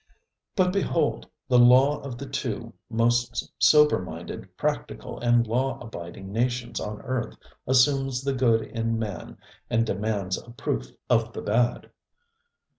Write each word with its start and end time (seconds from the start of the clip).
ŌĆØ 0.01 0.03
But 0.55 0.73
behold, 0.73 1.27
the 1.47 1.59
law 1.59 1.99
of 1.99 2.17
the 2.17 2.25
two 2.27 2.73
most 2.89 3.53
sober 3.59 4.01
minded, 4.01 4.57
practical 4.57 5.19
and 5.19 5.45
law 5.45 5.77
abiding 5.79 6.33
nations 6.33 6.79
on 6.79 7.03
earth 7.03 7.37
assumes 7.67 8.23
the 8.23 8.33
good 8.33 8.63
in 8.63 8.97
man 8.97 9.37
and 9.69 9.85
demands 9.85 10.39
a 10.41 10.49
proof 10.49 10.87
of 11.07 11.33
the 11.33 11.41
bad. 11.43 11.91